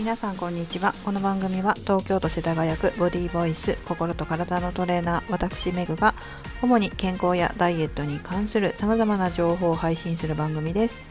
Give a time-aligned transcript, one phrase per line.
[0.00, 0.94] 皆さんこんにちは。
[1.04, 6.14] この番組は東京都世田谷区ボディーボイス心と体のトレーナー私メグが
[6.62, 11.02] 主に健康やダイエットに関する様々な情報を配信する番組です。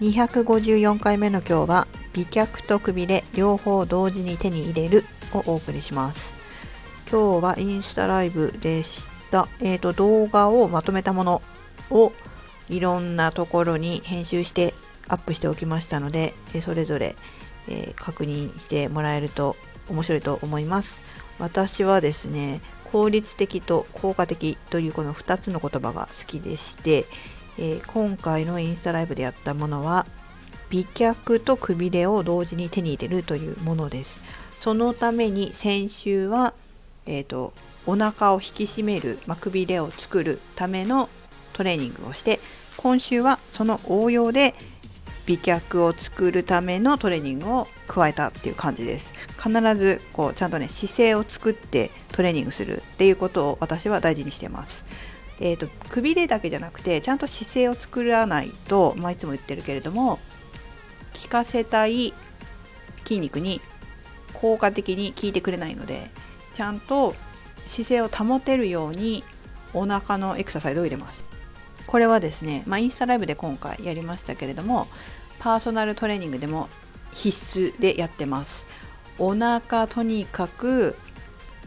[0.00, 6.32] 254回目の今日は美脚とくびれ両方同時に手に入れるをお送りします。
[7.10, 11.42] 今日はインスタライブでした、えーと、動画をまとめたもの
[11.90, 12.12] を
[12.68, 14.72] いろんなところに編集して
[15.08, 17.16] アップしておきましたのでそれぞれ
[17.68, 19.56] えー、確認してもらえると
[19.88, 21.02] 面白いと思います。
[21.38, 22.60] 私はですね、
[22.92, 27.04] 効率的と効果的というこの2つの言葉が好きでして、
[27.58, 30.06] えー、今回のインスタライブでやったものは、
[30.70, 34.20] 美脚とくびれを同時に手に入れるというものです。
[34.60, 36.54] そのために先週は、
[37.06, 37.52] えーと、
[37.86, 41.08] お腹を引き締める、まあ、くびれを作るための
[41.52, 42.40] トレーニングをして
[42.76, 44.54] 今週はその応用で
[45.26, 49.12] 美脚を作るためのトレーニングを加えたっていう感じです。
[49.36, 54.86] 必ずこうちゃんとね姿勢を作ってトレーニングするっていうことを私は大事にしてます。
[55.38, 60.18] えーと、くびれだけじゃなくてちゃんと姿勢を作らないと、まあ、いつも言ってるけれども
[61.22, 62.14] 効かせたい
[63.04, 63.60] 筋肉に
[64.32, 66.10] 効果的に効いてくれないので
[66.54, 67.14] ちゃんと
[67.66, 69.24] 姿勢を保てるように
[69.74, 71.25] お腹のエクササイズを入れます。
[71.86, 74.88] これはですね、まあ、インスタライブで今回やりましたけれども
[75.38, 76.68] パーソナルトレーニングでも
[77.12, 78.66] 必須でやってます。
[79.18, 80.96] お腹とにかく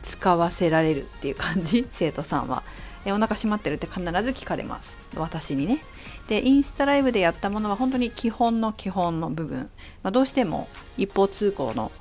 [0.03, 2.63] 使わせられるっていう感じ 生徒さんは。
[3.05, 4.97] えお腹閉まってるって必ず聞かれます。
[5.15, 5.81] 私にね。
[6.27, 9.69] でインスタライブでやったものは本当に基本の基本の部分、
[10.03, 11.91] まあ、どうしても一方通行の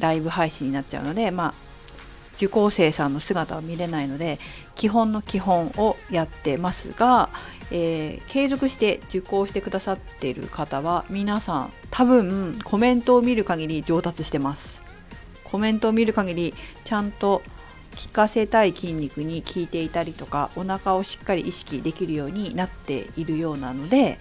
[0.00, 1.67] ライブ配信になっちゃうのでまあ
[2.38, 4.38] 受講生さんの姿は見れないので
[4.76, 7.30] 基本の基本をやってますが、
[7.72, 14.80] えー、継続して受講してくださっている方は皆さん多分コメントを見る限り上達してます。
[15.42, 17.42] コメントを見る限りちゃんと
[18.06, 24.18] 効かせたい筋肉に効いていたりとかお腹をしっかり意識できるようになっているようなので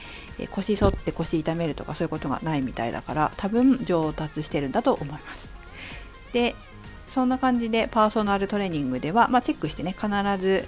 [0.50, 5.56] 腰反って腰痛めるとかそういうことがないみたいだから多分上達してるんだと思います。
[6.33, 6.56] で
[7.07, 10.07] そんな感じでパーソナルトレーニングでは、まあ、チェックしてね必
[10.41, 10.66] ず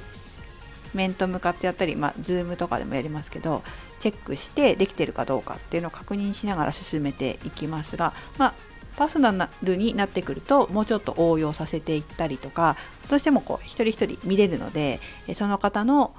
[0.94, 3.64] 面と向かってやったり、まあ、ズームとかでもやりますけど
[4.00, 8.54] チェックしてできてるかどうかっていうのを確認しながら進めていきますが、まあ、
[8.98, 12.76] パーソナルになってくるともうちょっと応用させていったりとか
[13.10, 15.00] どうしてもこう一人一人見れるので
[15.36, 16.14] その方の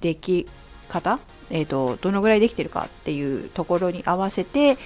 [0.00, 0.48] でき
[0.90, 1.18] 方、
[1.48, 4.76] えーと、どのぐらいできてるかっていうところに合わせて、えー、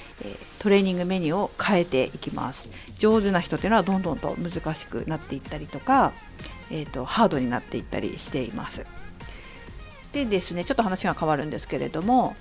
[0.59, 2.69] トレーニングメニューを変えていきます。
[2.99, 6.13] 上手な人っていうのはどんどんと難しくなっていったりとか、
[6.71, 8.87] えーとハードになっていったりしています。
[10.13, 12.37] でですねちょっと話が変わるんですけれども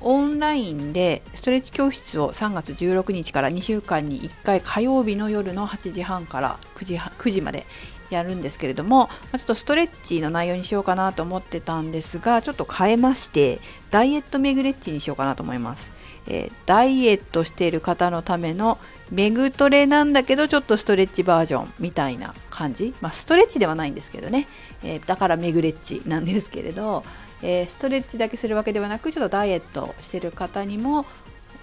[0.00, 7.66] オンラインでストレッチ教室を3月16日から2週間に1回火曜日の夜の8時半から9時 ,9 時まで
[8.10, 15.92] やるんですけれどもちょっとストレッチの内容にしようかなと思ってたんですがちょっと変えましてダイエットメグレッチにしようかなと思います、
[16.26, 18.78] えー、ダイエットしている方のための
[19.10, 24.46] メグトレなんだけどちょっとストレッチバージョンみたいな感じ、まあ、ストレッチではないんですけどね、
[24.82, 27.04] えー、だからメグレッチなんですけれど、
[27.42, 31.04] えー、ストレッチだけするわけではなくちょっとダイエットしてる方にも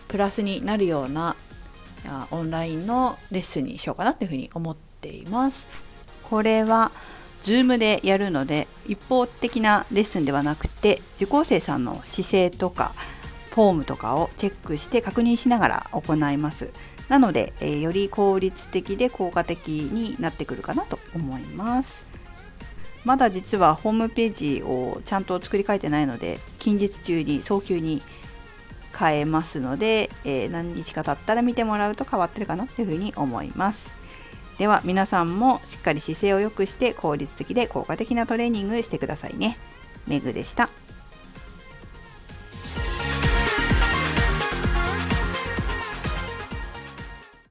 [0.07, 1.35] プラスになるような
[2.31, 5.67] オンラインのレッスンにしようかなというふうに思っています。
[6.23, 6.91] これは
[7.43, 12.93] Zoom でやるので一方的なレッスンではなくて受講生さんの姿勢とか
[13.51, 16.71] フォームとかをチェックして確認しながら行います。
[17.11, 22.05] なので、えー、より効率的で効果的になってくるかなと思います
[23.03, 28.01] まだ実はホームページをちゃんと作り変えてないので近日中に早急に
[28.97, 33.93] 変えますので、えー、何日か経ったら見てもらうと変わってるかなというふうに思います
[34.57, 39.57] では皆さんもしっかり姿勢を良くして効率的で効果的なトレーニングしてくださいね。
[40.07, 40.69] めぐでした。